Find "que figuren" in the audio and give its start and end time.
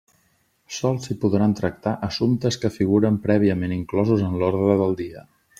2.63-3.23